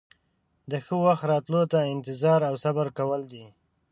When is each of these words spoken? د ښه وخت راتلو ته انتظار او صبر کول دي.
د 0.71 0.73
ښه 0.85 0.95
وخت 1.05 1.23
راتلو 1.31 1.61
ته 1.71 1.79
انتظار 1.93 2.39
او 2.49 2.55
صبر 2.63 2.87
کول 2.97 3.21
دي. 3.31 3.45